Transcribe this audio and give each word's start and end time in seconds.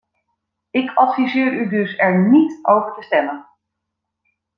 Ik 0.69 0.91
adviseer 0.95 1.53
u 1.53 1.69
dus 1.69 1.97
er 1.97 2.27
niet 2.29 2.59
over 2.65 2.93
te 2.93 3.01
stemmen. 3.01 3.47